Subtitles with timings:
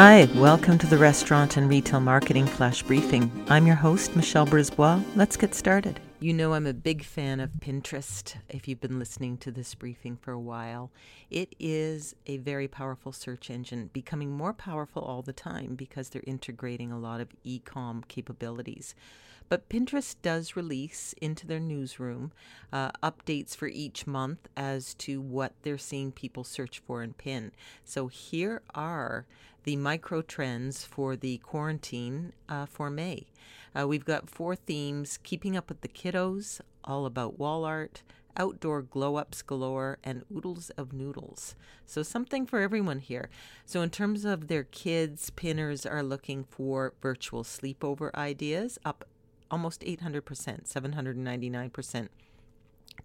[0.00, 3.32] Hi, welcome to the Restaurant and Retail Marketing Flash Briefing.
[3.48, 5.02] I'm your host, Michelle Brisbois.
[5.16, 5.98] Let's get started.
[6.20, 10.16] You know, I'm a big fan of Pinterest if you've been listening to this briefing
[10.16, 10.92] for a while.
[11.32, 16.22] It is a very powerful search engine, becoming more powerful all the time because they're
[16.28, 18.94] integrating a lot of e com capabilities.
[19.48, 22.32] But Pinterest does release into their newsroom
[22.72, 27.50] uh, updates for each month as to what they're seeing people search for and Pin.
[27.84, 29.26] So here are
[29.68, 33.26] the micro trends for the quarantine uh, for May.
[33.78, 38.00] Uh, we've got four themes keeping up with the kiddos, all about wall art,
[38.38, 41.54] outdoor glow ups galore, and oodles of noodles.
[41.84, 43.28] So, something for everyone here.
[43.66, 49.04] So, in terms of their kids, pinners are looking for virtual sleepover ideas, up
[49.50, 50.22] almost 800%,
[50.64, 52.08] 799%.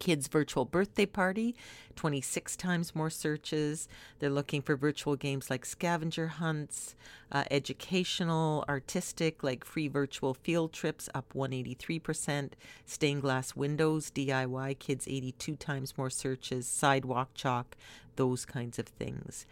[0.00, 1.54] Kids Virtual Birthday Party,
[1.94, 3.86] 26 times more searches.
[4.18, 6.96] They're looking for virtual games like scavenger hunts,
[7.30, 12.54] uh, educational, artistic, like free virtual field trips, up 183%.
[12.86, 16.66] Stained glass windows, DIY, kids 82 times more searches.
[16.66, 17.76] Sidewalk chalk,
[18.20, 19.46] those kinds of things.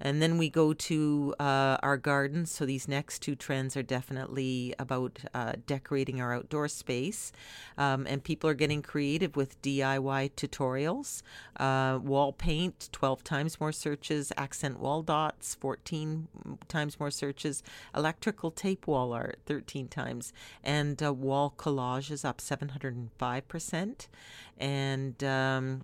[0.00, 2.50] And then we go to uh, our gardens.
[2.50, 7.32] So these next two trends are definitely about uh, decorating our outdoor space.
[7.76, 11.22] Um, and people are getting creative with DIY tutorials.
[11.60, 14.32] Uh, wall paint, 12 times more searches.
[14.38, 16.28] Accent wall dots, 14
[16.66, 17.62] times more searches.
[17.94, 20.32] Electrical tape wall art, 13 times.
[20.62, 24.08] And uh, wall collages up 705%.
[24.56, 25.82] And um,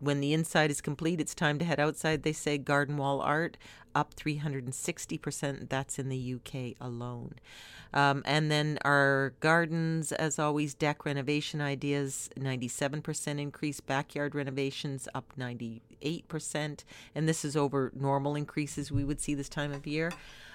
[0.00, 2.22] when the inside is complete, it's time to head outside.
[2.22, 3.56] They say garden wall art
[3.94, 5.68] up 360%.
[5.68, 7.34] That's in the UK alone.
[7.94, 15.32] Um, and then our gardens, as always, deck renovation ideas 97% increase, backyard renovations up
[15.38, 16.84] 98%.
[17.14, 20.10] And this is over normal increases we would see this time of year.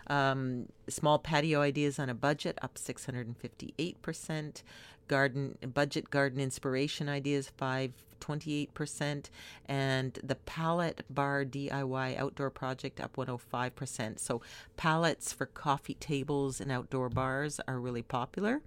[0.09, 4.63] Um, small patio ideas on a budget up 658%.
[5.08, 9.29] Garden budget garden inspiration ideas 528%.
[9.68, 14.19] And the pallet bar DIY outdoor project up 105%.
[14.19, 14.41] So
[14.75, 18.62] pallets for coffee tables and outdoor bars are really popular.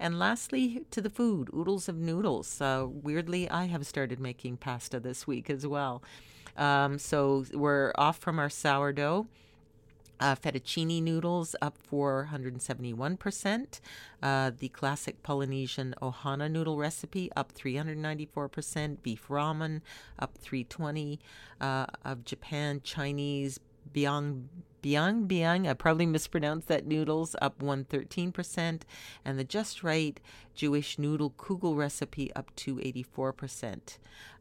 [0.00, 2.58] And lastly, to the food, oodles of noodles.
[2.58, 6.02] Uh, weirdly, I have started making pasta this week as well.
[6.56, 9.26] Um, so we're off from our sourdough.
[10.20, 13.80] Uh, fettuccine noodles up 471%.
[14.22, 19.02] Uh, the classic Polynesian ohana noodle recipe up 394%.
[19.02, 19.80] Beef ramen
[20.18, 21.18] up 320.
[21.60, 23.60] Uh, of Japan Chinese
[23.94, 24.44] biang
[24.82, 25.68] biang biang.
[25.68, 28.82] I probably mispronounced that noodles up 113%,
[29.24, 30.18] and the just right
[30.54, 33.98] Jewish noodle kugel recipe up 284%.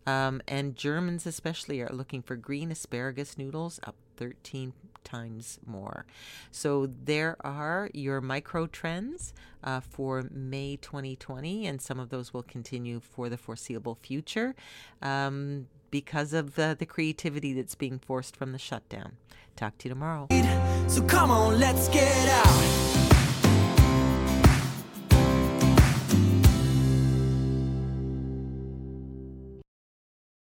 [0.08, 4.74] Um, and Germans especially are looking for green asparagus noodles up 13
[5.10, 6.06] times more.
[6.52, 9.34] So there are your micro trends
[9.64, 14.56] uh, for May 2020, and some of those will continue for the foreseeable future.
[15.02, 19.14] Um, because of the, the creativity that's being forced from the shutdown.
[19.56, 20.28] Talk to you tomorrow.
[20.88, 23.09] So come on, let's get out.